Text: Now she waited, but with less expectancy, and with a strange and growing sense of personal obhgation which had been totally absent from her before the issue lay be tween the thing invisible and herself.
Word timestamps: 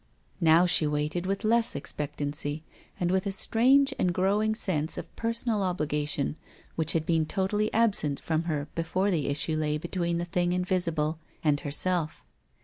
Now 0.39 0.65
she 0.65 0.87
waited, 0.87 1.25
but 1.25 1.29
with 1.29 1.43
less 1.43 1.75
expectancy, 1.75 2.63
and 2.99 3.11
with 3.11 3.27
a 3.27 3.31
strange 3.31 3.93
and 3.99 4.11
growing 4.11 4.55
sense 4.55 4.97
of 4.97 5.15
personal 5.15 5.59
obhgation 5.59 6.37
which 6.75 6.93
had 6.93 7.05
been 7.05 7.27
totally 7.27 7.71
absent 7.71 8.19
from 8.19 8.45
her 8.45 8.67
before 8.73 9.11
the 9.11 9.27
issue 9.27 9.55
lay 9.55 9.77
be 9.77 9.87
tween 9.89 10.17
the 10.17 10.25
thing 10.25 10.53
invisible 10.53 11.19
and 11.43 11.59
herself. 11.59 12.23